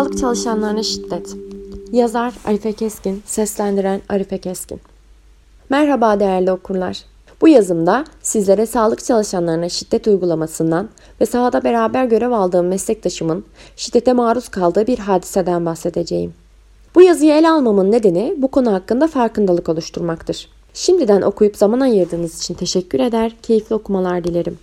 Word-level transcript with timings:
Sağlık 0.00 0.18
çalışanlarına 0.18 0.82
şiddet. 0.82 1.36
Yazar 1.92 2.34
Arife 2.44 2.72
Keskin, 2.72 3.22
seslendiren 3.26 4.00
Arife 4.08 4.38
Keskin. 4.38 4.80
Merhaba 5.70 6.20
değerli 6.20 6.52
okurlar. 6.52 7.04
Bu 7.40 7.48
yazımda 7.48 8.04
sizlere 8.22 8.66
sağlık 8.66 9.04
çalışanlarına 9.04 9.68
şiddet 9.68 10.06
uygulamasından 10.06 10.88
ve 11.20 11.26
sahada 11.26 11.64
beraber 11.64 12.04
görev 12.04 12.30
aldığım 12.30 12.66
meslektaşımın 12.66 13.44
şiddete 13.76 14.12
maruz 14.12 14.48
kaldığı 14.48 14.86
bir 14.86 14.98
hadiseden 14.98 15.66
bahsedeceğim. 15.66 16.34
Bu 16.94 17.02
yazıyı 17.02 17.32
ele 17.32 17.50
almamın 17.50 17.92
nedeni 17.92 18.34
bu 18.38 18.48
konu 18.48 18.72
hakkında 18.72 19.06
farkındalık 19.06 19.68
oluşturmaktır. 19.68 20.48
Şimdiden 20.74 21.22
okuyup 21.22 21.56
zaman 21.56 21.80
ayırdığınız 21.80 22.38
için 22.38 22.54
teşekkür 22.54 23.00
eder, 23.00 23.32
keyifli 23.42 23.74
okumalar 23.74 24.24
dilerim. 24.24 24.58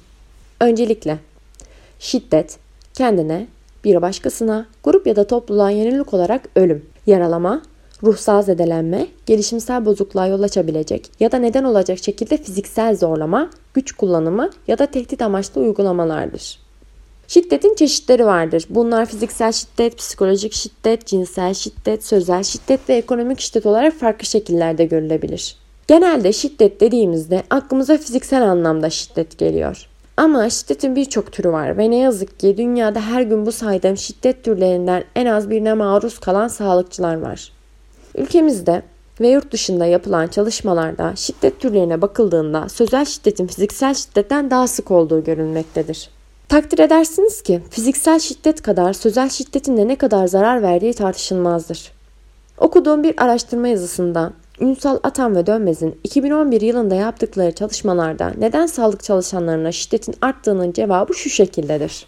Öncelikle 0.59 1.19
şiddet 1.99 2.57
kendine 2.93 3.47
bir 3.87 4.01
başkasına, 4.01 4.65
grup 4.83 5.07
ya 5.07 5.15
da 5.15 5.27
topluluğa 5.27 5.69
yönelik 5.69 6.13
olarak 6.13 6.49
ölüm, 6.55 6.85
yaralama, 7.05 7.61
ruhsal 8.03 8.41
zedelenme, 8.41 9.07
gelişimsel 9.25 9.85
bozukluğa 9.85 10.27
yol 10.27 10.41
açabilecek 10.41 11.09
ya 11.19 11.31
da 11.31 11.37
neden 11.37 11.63
olacak 11.63 11.97
şekilde 12.03 12.37
fiziksel 12.37 12.97
zorlama, 12.97 13.49
güç 13.73 13.91
kullanımı 13.91 14.49
ya 14.67 14.77
da 14.77 14.85
tehdit 14.85 15.21
amaçlı 15.21 15.61
uygulamalardır. 15.61 16.59
Şiddetin 17.27 17.75
çeşitleri 17.75 18.25
vardır. 18.25 18.65
Bunlar 18.69 19.05
fiziksel 19.05 19.51
şiddet, 19.51 19.97
psikolojik 19.97 20.53
şiddet, 20.53 21.05
cinsel 21.05 21.53
şiddet, 21.53 22.05
sözel 22.05 22.43
şiddet 22.43 22.89
ve 22.89 22.95
ekonomik 22.95 23.39
şiddet 23.39 23.65
olarak 23.65 23.93
farklı 23.93 24.25
şekillerde 24.25 24.85
görülebilir. 24.85 25.55
Genelde 25.87 26.33
şiddet 26.33 26.81
dediğimizde 26.81 27.43
aklımıza 27.49 27.97
fiziksel 27.97 28.43
anlamda 28.43 28.89
şiddet 28.89 29.37
geliyor. 29.37 29.87
Ama 30.17 30.49
şiddetin 30.49 30.95
birçok 30.95 31.31
türü 31.31 31.51
var 31.51 31.77
ve 31.77 31.91
ne 31.91 31.97
yazık 31.97 32.39
ki 32.39 32.57
dünyada 32.57 33.01
her 33.01 33.21
gün 33.21 33.45
bu 33.45 33.51
saydığım 33.51 33.97
şiddet 33.97 34.43
türlerinden 34.43 35.03
en 35.15 35.25
az 35.25 35.49
birine 35.49 35.73
maruz 35.73 36.19
kalan 36.19 36.47
sağlıkçılar 36.47 37.21
var. 37.21 37.51
Ülkemizde 38.15 38.81
ve 39.21 39.27
yurt 39.27 39.51
dışında 39.51 39.85
yapılan 39.85 40.27
çalışmalarda 40.27 41.15
şiddet 41.15 41.59
türlerine 41.59 42.01
bakıldığında 42.01 42.69
sözel 42.69 43.05
şiddetin 43.05 43.47
fiziksel 43.47 43.93
şiddetten 43.93 44.51
daha 44.51 44.67
sık 44.67 44.91
olduğu 44.91 45.23
görülmektedir. 45.23 46.09
Takdir 46.49 46.79
edersiniz 46.79 47.41
ki 47.41 47.61
fiziksel 47.69 48.19
şiddet 48.19 48.61
kadar 48.61 48.93
sözel 48.93 49.29
şiddetin 49.29 49.77
de 49.77 49.87
ne 49.87 49.95
kadar 49.95 50.27
zarar 50.27 50.61
verdiği 50.61 50.93
tartışılmazdır. 50.93 51.91
Okuduğum 52.57 53.03
bir 53.03 53.23
araştırma 53.23 53.67
yazısında 53.67 54.33
Ünsal 54.61 54.99
Atan 55.03 55.35
ve 55.35 55.47
Dönmez'in 55.47 55.99
2011 56.03 56.61
yılında 56.61 56.95
yaptıkları 56.95 57.51
çalışmalarda 57.51 58.33
neden 58.37 58.65
sağlık 58.65 59.03
çalışanlarına 59.03 59.71
şiddetin 59.71 60.15
arttığının 60.21 60.71
cevabı 60.71 61.13
şu 61.13 61.29
şekildedir. 61.29 62.05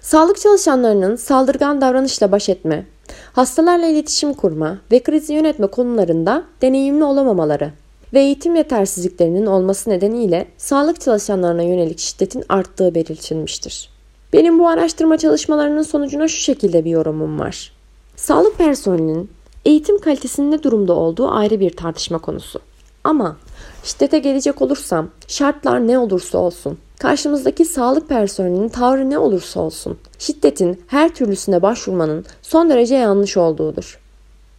Sağlık 0.00 0.40
çalışanlarının 0.40 1.16
saldırgan 1.16 1.80
davranışla 1.80 2.32
baş 2.32 2.48
etme, 2.48 2.86
hastalarla 3.32 3.86
iletişim 3.86 4.34
kurma 4.34 4.78
ve 4.92 5.02
krizi 5.02 5.32
yönetme 5.32 5.66
konularında 5.66 6.42
deneyimli 6.62 7.04
olamamaları 7.04 7.72
ve 8.12 8.20
eğitim 8.20 8.56
yetersizliklerinin 8.56 9.46
olması 9.46 9.90
nedeniyle 9.90 10.46
sağlık 10.56 11.00
çalışanlarına 11.00 11.62
yönelik 11.62 11.98
şiddetin 11.98 12.44
arttığı 12.48 12.94
belirtilmiştir. 12.94 13.90
Benim 14.32 14.58
bu 14.58 14.68
araştırma 14.68 15.18
çalışmalarının 15.18 15.82
sonucuna 15.82 16.28
şu 16.28 16.38
şekilde 16.38 16.84
bir 16.84 16.90
yorumum 16.90 17.40
var. 17.40 17.72
Sağlık 18.16 18.58
personelinin 18.58 19.30
Eğitim 19.66 19.98
kalitesinin 19.98 20.50
ne 20.50 20.62
durumda 20.62 20.92
olduğu 20.92 21.28
ayrı 21.28 21.60
bir 21.60 21.70
tartışma 21.70 22.18
konusu. 22.18 22.60
Ama 23.04 23.36
şiddete 23.84 24.18
gelecek 24.18 24.62
olursam 24.62 25.08
şartlar 25.28 25.86
ne 25.86 25.98
olursa 25.98 26.38
olsun, 26.38 26.78
karşımızdaki 26.98 27.64
sağlık 27.64 28.08
personelinin 28.08 28.68
tavrı 28.68 29.10
ne 29.10 29.18
olursa 29.18 29.60
olsun, 29.60 29.98
şiddetin 30.18 30.80
her 30.86 31.14
türlüsüne 31.14 31.62
başvurmanın 31.62 32.24
son 32.42 32.70
derece 32.70 32.94
yanlış 32.94 33.36
olduğudur. 33.36 34.00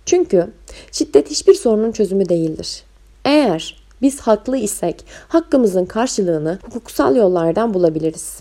Çünkü 0.05 0.53
şiddet 0.91 1.29
hiçbir 1.29 1.53
sorunun 1.53 1.91
çözümü 1.91 2.29
değildir. 2.29 2.83
Eğer 3.25 3.83
biz 4.01 4.19
haklı 4.19 4.57
isek 4.57 5.05
hakkımızın 5.27 5.85
karşılığını 5.85 6.59
hukuksal 6.65 7.15
yollardan 7.15 7.73
bulabiliriz. 7.73 8.39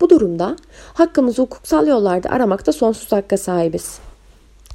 Bu 0.00 0.10
durumda 0.10 0.56
hakkımızı 0.94 1.42
hukuksal 1.42 1.86
yollarda 1.86 2.30
aramakta 2.30 2.72
sonsuz 2.72 3.12
hakka 3.12 3.36
sahibiz. 3.36 3.98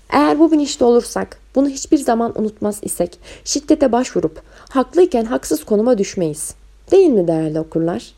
Eğer 0.10 0.40
bu 0.40 0.52
bilinçli 0.52 0.86
olursak, 0.86 1.38
bunu 1.56 1.70
hiçbir 1.70 1.98
zaman 1.98 2.42
unutmaz 2.42 2.80
isek, 2.82 3.20
şiddete 3.44 3.92
başvurup 3.92 4.42
haklıyken 4.70 5.26
haksız 5.26 5.64
konuma 5.64 5.98
düşmeyiz. 5.98 6.54
Değil 6.92 7.10
mi 7.10 7.28
değerli 7.28 7.60
okurlar? 7.60 8.14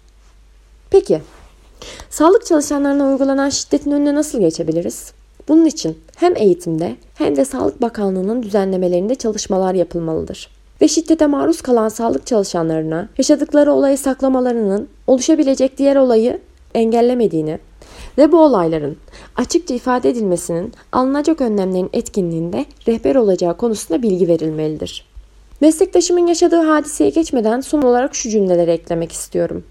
Peki, 0.89 1.22
sağlık 2.09 2.45
çalışanlarına 2.45 3.07
uygulanan 3.07 3.49
şiddetin 3.49 3.91
önüne 3.91 4.16
nasıl 4.16 4.39
geçebiliriz? 4.39 5.13
Bunun 5.47 5.66
için 5.66 5.97
hem 6.16 6.35
eğitimde 6.35 6.95
hem 7.16 7.35
de 7.35 7.45
Sağlık 7.45 7.81
Bakanlığı'nın 7.81 8.44
düzenlemelerinde 8.44 9.16
çalışmalar 9.16 9.73
yapılmalıdır. 9.73 10.49
Ve 10.81 10.88
şiddete 10.88 11.28
maruz 11.28 11.61
kalan 11.61 11.89
sağlık 11.89 12.28
çalışanlarına 12.28 13.09
yaşadıkları 13.17 13.73
olayı 13.73 13.97
saklamalarının 13.97 14.88
oluşabilecek 15.07 15.78
diğer 15.78 15.95
olayı 15.95 16.39
engellemediğini, 16.73 17.59
ve 18.18 18.31
bu 18.31 18.44
olayların 18.44 18.97
açıkça 19.36 19.74
ifade 19.74 20.09
edilmesinin 20.09 20.74
alınacak 20.92 21.42
önlemlerin 21.42 21.90
etkinliğinde 21.94 22.66
rehber 22.88 23.16
olacağı 23.16 23.58
konusunda 23.58 24.02
bilgi 24.02 24.28
verilmelidir. 24.28 25.06
Meslektaşımın 25.62 26.28
yaşadığı 26.28 26.62
hadiseye 26.62 27.09
geçmeden 27.09 27.62
son 27.62 27.81
olarak 27.81 28.16
şu 28.16 28.30
cümleleri 28.30 28.72
eklemek 28.72 29.12
istiyorum. 29.12 29.64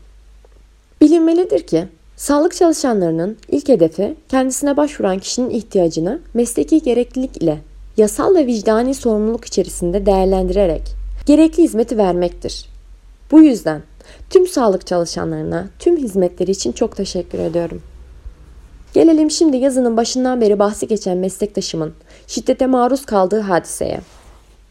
Bilinmelidir 1.01 1.61
ki 1.61 1.85
sağlık 2.17 2.55
çalışanlarının 2.55 3.37
ilk 3.49 3.69
hedefi 3.69 4.15
kendisine 4.29 4.77
başvuran 4.77 5.19
kişinin 5.19 5.51
ihtiyacını 5.51 6.21
mesleki 6.35 6.83
gereklilik 6.83 7.37
ile 7.37 7.59
yasal 7.97 8.35
ve 8.35 8.47
vicdani 8.47 8.95
sorumluluk 8.95 9.45
içerisinde 9.45 10.07
değerlendirerek 10.07 10.83
gerekli 11.27 11.63
hizmeti 11.63 11.99
vermektir. 11.99 12.69
Bu 13.31 13.43
yüzden 13.43 13.83
tüm 14.31 14.47
sağlık 14.47 14.87
çalışanlarına 14.87 15.69
tüm 15.79 15.97
hizmetleri 15.97 16.51
için 16.51 16.73
çok 16.73 16.97
teşekkür 16.97 17.39
ediyorum. 17.39 17.83
Gelelim 18.95 19.31
şimdi 19.31 19.57
yazının 19.57 19.97
başından 19.97 20.41
beri 20.41 20.59
bahsi 20.59 20.89
geçen 20.89 21.19
meslektaşımın 21.19 21.93
şiddete 22.27 22.67
maruz 22.67 23.07
kaldığı 23.07 23.41
hadiseye. 23.41 24.01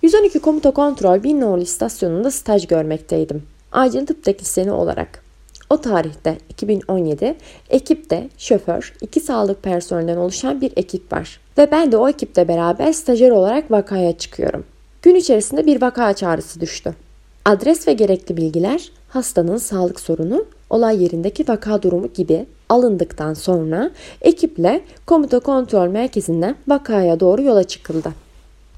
112 0.02 0.40
Komuta 0.40 0.72
Kontrol 0.72 1.24
Binnoğlu 1.24 1.62
istasyonunda 1.62 2.32
staj 2.32 2.68
görmekteydim. 2.68 3.44
Acil 3.72 4.06
tıp 4.06 4.24
teknisyeni 4.24 4.72
olarak. 4.72 5.24
O 5.70 5.82
tarihte 5.82 6.38
2017 6.50 7.36
ekipte 7.70 8.30
şoför, 8.38 8.94
iki 9.02 9.20
sağlık 9.20 9.64
personelinden 9.64 10.18
oluşan 10.18 10.62
bir 10.62 10.74
ekip 10.76 11.14
var. 11.14 11.40
Ve 11.58 11.72
ben 11.72 11.92
de 11.92 11.98
o 11.98 12.10
ekiple 12.10 12.48
beraber 12.48 12.94
stajyer 12.94 13.32
olarak 13.32 13.72
vakaya 13.72 14.18
çıkıyorum. 14.18 14.66
Gün 15.02 15.16
içerisinde 15.16 15.66
bir 15.66 15.82
vaka 15.82 16.14
çağrısı 16.14 16.62
düştü. 16.62 16.94
Adres 17.46 17.88
ve 17.88 17.94
gerekli 17.94 18.38
bilgiler, 18.38 18.92
hastanın 19.10 19.58
sağlık 19.58 20.00
sorunu, 20.00 20.46
olay 20.70 21.04
yerindeki 21.04 21.48
vaka 21.48 21.82
durumu 21.82 22.08
gibi 22.14 22.46
alındıktan 22.70 23.34
sonra 23.34 23.92
ekiple 24.22 24.82
komuta 25.06 25.40
kontrol 25.40 25.88
merkezinden 25.88 26.56
vakaya 26.68 27.20
doğru 27.20 27.42
yola 27.42 27.64
çıkıldı. 27.64 28.10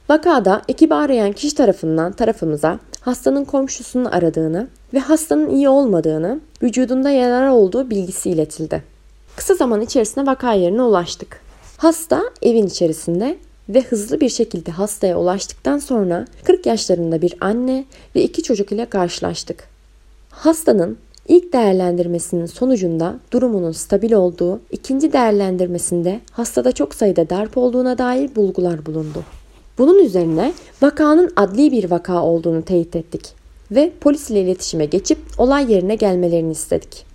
Vakada 0.09 0.61
ekibi 0.67 0.93
arayan 0.93 1.31
kişi 1.31 1.55
tarafından 1.55 2.11
tarafımıza 2.11 2.79
hastanın 3.01 3.45
komşusunun 3.45 4.05
aradığını 4.05 4.67
ve 4.93 4.99
hastanın 4.99 5.49
iyi 5.49 5.69
olmadığını, 5.69 6.39
vücudunda 6.63 7.09
yaralar 7.09 7.47
olduğu 7.47 7.89
bilgisi 7.89 8.29
iletildi. 8.29 8.83
Kısa 9.35 9.53
zaman 9.55 9.81
içerisinde 9.81 10.25
vaka 10.25 10.53
yerine 10.53 10.81
ulaştık. 10.81 11.41
Hasta 11.77 12.21
evin 12.41 12.67
içerisinde 12.67 13.37
ve 13.69 13.81
hızlı 13.81 14.19
bir 14.21 14.29
şekilde 14.29 14.71
hastaya 14.71 15.19
ulaştıktan 15.19 15.77
sonra 15.77 16.25
40 16.43 16.65
yaşlarında 16.65 17.21
bir 17.21 17.33
anne 17.41 17.85
ve 18.15 18.23
iki 18.23 18.43
çocuk 18.43 18.71
ile 18.71 18.85
karşılaştık. 18.85 19.63
Hastanın 20.29 20.97
İlk 21.29 21.53
değerlendirmesinin 21.53 22.45
sonucunda 22.45 23.15
durumunun 23.31 23.71
stabil 23.71 24.11
olduğu, 24.11 24.59
ikinci 24.71 25.13
değerlendirmesinde 25.13 26.19
hastada 26.31 26.71
çok 26.71 26.95
sayıda 26.95 27.29
darp 27.29 27.57
olduğuna 27.57 27.97
dair 27.97 28.35
bulgular 28.35 28.85
bulundu. 28.85 29.23
Bunun 29.77 30.03
üzerine 30.03 30.53
vakanın 30.81 31.31
adli 31.35 31.71
bir 31.71 31.91
vaka 31.91 32.23
olduğunu 32.23 32.61
teyit 32.61 32.95
ettik 32.95 33.33
ve 33.71 33.91
polis 34.01 34.29
ile 34.29 34.41
iletişime 34.41 34.85
geçip 34.85 35.17
olay 35.37 35.73
yerine 35.73 35.95
gelmelerini 35.95 36.51
istedik. 36.51 37.05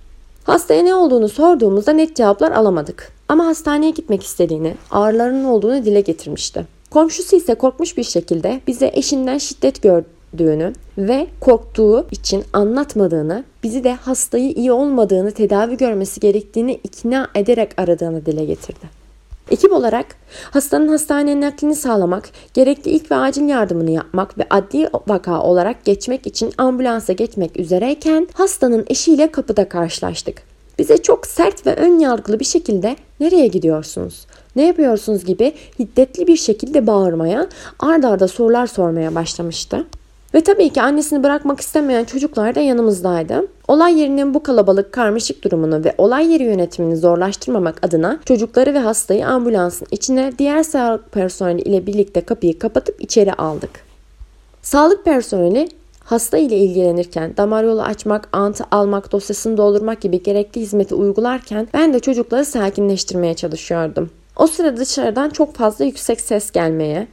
Hastaya 0.44 0.82
ne 0.82 0.94
olduğunu 0.94 1.28
sorduğumuzda 1.28 1.92
net 1.92 2.16
cevaplar 2.16 2.52
alamadık. 2.52 3.12
Ama 3.28 3.46
hastaneye 3.46 3.90
gitmek 3.90 4.22
istediğini, 4.22 4.74
ağrılarının 4.90 5.44
olduğunu 5.44 5.84
dile 5.84 6.00
getirmişti. 6.00 6.66
Komşusu 6.90 7.36
ise 7.36 7.54
korkmuş 7.54 7.96
bir 7.96 8.04
şekilde 8.04 8.60
bize 8.66 8.90
eşinden 8.94 9.38
şiddet 9.38 9.82
gördü 9.82 10.06
gördüğünü 10.34 10.72
ve 10.98 11.26
korktuğu 11.40 12.06
için 12.10 12.44
anlatmadığını, 12.52 13.44
bizi 13.62 13.84
de 13.84 13.94
hastayı 13.94 14.50
iyi 14.50 14.72
olmadığını, 14.72 15.30
tedavi 15.30 15.76
görmesi 15.76 16.20
gerektiğini 16.20 16.80
ikna 16.84 17.28
ederek 17.34 17.70
aradığını 17.76 18.26
dile 18.26 18.44
getirdi. 18.44 19.04
Ekip 19.50 19.72
olarak 19.72 20.06
hastanın 20.50 20.88
hastaneye 20.88 21.40
naklini 21.40 21.74
sağlamak, 21.74 22.28
gerekli 22.54 22.90
ilk 22.90 23.10
ve 23.10 23.16
acil 23.16 23.48
yardımını 23.48 23.90
yapmak 23.90 24.38
ve 24.38 24.46
adli 24.50 24.88
vaka 25.08 25.42
olarak 25.42 25.84
geçmek 25.84 26.26
için 26.26 26.52
ambulansa 26.58 27.12
geçmek 27.12 27.60
üzereyken 27.60 28.28
hastanın 28.34 28.84
eşiyle 28.88 29.30
kapıda 29.30 29.68
karşılaştık. 29.68 30.42
bize 30.78 30.96
çok 30.96 31.26
sert 31.26 31.66
ve 31.66 31.74
ön 31.74 31.98
yargılı 31.98 32.40
bir 32.40 32.44
şekilde 32.44 32.96
nereye 33.20 33.46
gidiyorsunuz? 33.46 34.26
Ne 34.56 34.66
yapıyorsunuz 34.66 35.24
gibi 35.24 35.52
hiddetli 35.78 36.26
bir 36.26 36.36
şekilde 36.36 36.86
bağırmaya, 36.86 37.46
ard 37.78 38.02
arda 38.02 38.28
sorular 38.28 38.66
sormaya 38.66 39.14
başlamıştı. 39.14 39.86
Ve 40.34 40.40
tabii 40.40 40.70
ki 40.70 40.82
annesini 40.82 41.22
bırakmak 41.22 41.60
istemeyen 41.60 42.04
çocuklar 42.04 42.54
da 42.54 42.60
yanımızdaydı. 42.60 43.46
Olay 43.68 44.00
yerinin 44.00 44.34
bu 44.34 44.42
kalabalık 44.42 44.92
karmaşık 44.92 45.44
durumunu 45.44 45.84
ve 45.84 45.94
olay 45.98 46.32
yeri 46.32 46.42
yönetimini 46.42 46.96
zorlaştırmamak 46.96 47.84
adına 47.86 48.20
çocukları 48.24 48.74
ve 48.74 48.78
hastayı 48.78 49.26
ambulansın 49.26 49.88
içine 49.90 50.32
diğer 50.38 50.62
sağlık 50.62 51.12
personeli 51.12 51.62
ile 51.62 51.86
birlikte 51.86 52.20
kapıyı 52.20 52.58
kapatıp 52.58 53.00
içeri 53.00 53.32
aldık. 53.32 53.70
Sağlık 54.62 55.04
personeli 55.04 55.68
hasta 56.04 56.38
ile 56.38 56.56
ilgilenirken 56.56 57.36
damar 57.36 57.64
yolu 57.64 57.82
açmak, 57.82 58.28
antı 58.32 58.64
almak, 58.70 59.12
dosyasını 59.12 59.56
doldurmak 59.56 60.00
gibi 60.00 60.22
gerekli 60.22 60.60
hizmeti 60.60 60.94
uygularken 60.94 61.68
ben 61.74 61.94
de 61.94 62.00
çocukları 62.00 62.44
sakinleştirmeye 62.44 63.34
çalışıyordum. 63.34 64.10
O 64.36 64.46
sırada 64.46 64.76
dışarıdan 64.76 65.30
çok 65.30 65.54
fazla 65.54 65.84
yüksek 65.84 66.20
ses 66.20 66.50
gelmeye, 66.50 67.08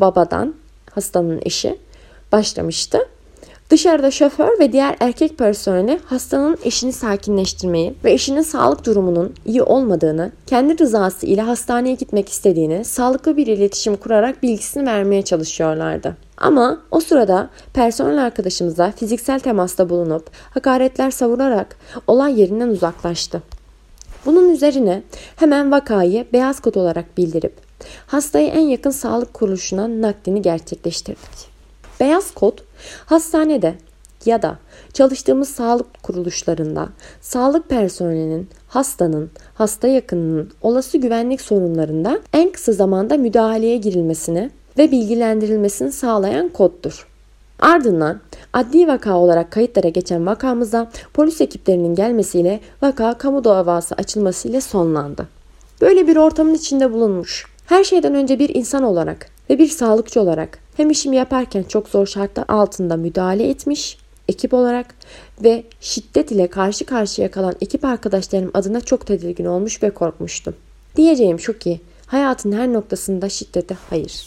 babadan, 0.00 0.54
hastanın 0.90 1.40
eşi, 1.42 1.78
başlamıştı. 2.34 2.98
Dışarıda 3.70 4.10
şoför 4.10 4.58
ve 4.60 4.72
diğer 4.72 4.96
erkek 5.00 5.38
personeli 5.38 6.00
hastanın 6.04 6.58
eşini 6.64 6.92
sakinleştirmeyi 6.92 7.94
ve 8.04 8.12
eşinin 8.12 8.42
sağlık 8.42 8.86
durumunun 8.86 9.34
iyi 9.46 9.62
olmadığını, 9.62 10.32
kendi 10.46 10.78
rızası 10.78 11.26
ile 11.26 11.42
hastaneye 11.42 11.94
gitmek 11.94 12.28
istediğini, 12.28 12.84
sağlıklı 12.84 13.36
bir 13.36 13.46
iletişim 13.46 13.96
kurarak 13.96 14.42
bilgisini 14.42 14.86
vermeye 14.86 15.22
çalışıyorlardı. 15.22 16.16
Ama 16.36 16.80
o 16.90 17.00
sırada 17.00 17.50
personel 17.74 18.24
arkadaşımıza 18.24 18.92
fiziksel 18.96 19.40
temasta 19.40 19.88
bulunup 19.88 20.30
hakaretler 20.50 21.10
savurarak 21.10 21.76
olay 22.06 22.40
yerinden 22.40 22.68
uzaklaştı. 22.68 23.42
Bunun 24.26 24.48
üzerine 24.48 25.02
hemen 25.36 25.70
vakayı 25.70 26.26
beyaz 26.32 26.60
kod 26.60 26.74
olarak 26.74 27.18
bildirip 27.18 27.54
hastayı 28.06 28.48
en 28.48 28.68
yakın 28.68 28.90
sağlık 28.90 29.34
kuruluşuna 29.34 30.00
naklini 30.00 30.42
gerçekleştirdik. 30.42 31.53
Beyaz 32.00 32.34
kod 32.34 32.58
hastanede 33.06 33.74
ya 34.26 34.42
da 34.42 34.58
çalıştığımız 34.92 35.48
sağlık 35.48 36.02
kuruluşlarında 36.02 36.88
sağlık 37.20 37.68
personelinin, 37.68 38.48
hastanın, 38.68 39.30
hasta 39.54 39.88
yakınının 39.88 40.50
olası 40.62 40.98
güvenlik 40.98 41.40
sorunlarında 41.40 42.20
en 42.32 42.52
kısa 42.52 42.72
zamanda 42.72 43.16
müdahaleye 43.16 43.76
girilmesini 43.76 44.50
ve 44.78 44.90
bilgilendirilmesini 44.90 45.92
sağlayan 45.92 46.48
koddur. 46.48 47.08
Ardından 47.58 48.20
adli 48.52 48.88
vaka 48.88 49.16
olarak 49.16 49.52
kayıtlara 49.52 49.88
geçen 49.88 50.26
vakamıza 50.26 50.90
polis 51.14 51.40
ekiplerinin 51.40 51.94
gelmesiyle 51.94 52.60
vaka 52.82 53.18
kamu 53.18 53.44
davası 53.44 53.94
açılmasıyla 53.94 54.60
sonlandı. 54.60 55.28
Böyle 55.80 56.06
bir 56.06 56.16
ortamın 56.16 56.54
içinde 56.54 56.92
bulunmuş. 56.92 57.46
Her 57.66 57.84
şeyden 57.84 58.14
önce 58.14 58.38
bir 58.38 58.54
insan 58.54 58.82
olarak 58.82 59.33
ve 59.50 59.58
bir 59.58 59.68
sağlıkçı 59.68 60.20
olarak 60.20 60.58
hem 60.76 60.90
işimi 60.90 61.16
yaparken 61.16 61.62
çok 61.62 61.88
zor 61.88 62.06
şartlar 62.06 62.44
altında 62.48 62.96
müdahale 62.96 63.48
etmiş 63.48 63.98
ekip 64.28 64.54
olarak 64.54 64.94
ve 65.44 65.64
şiddet 65.80 66.32
ile 66.32 66.46
karşı 66.46 66.86
karşıya 66.86 67.30
kalan 67.30 67.54
ekip 67.60 67.84
arkadaşlarım 67.84 68.50
adına 68.54 68.80
çok 68.80 69.06
tedirgin 69.06 69.44
olmuş 69.44 69.82
ve 69.82 69.90
korkmuştum. 69.90 70.54
Diyeceğim 70.96 71.40
şu 71.40 71.58
ki 71.58 71.80
hayatın 72.06 72.52
her 72.52 72.72
noktasında 72.72 73.28
şiddete 73.28 73.76
hayır. 73.90 74.26